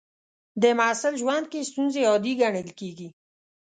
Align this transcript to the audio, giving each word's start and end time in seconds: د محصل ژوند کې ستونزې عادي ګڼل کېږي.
د 0.61 0.63
محصل 0.79 1.13
ژوند 1.21 1.45
کې 1.51 1.67
ستونزې 1.69 2.01
عادي 2.09 2.33
ګڼل 2.41 2.69
کېږي. 2.79 3.09